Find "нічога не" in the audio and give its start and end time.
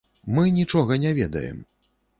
0.55-1.15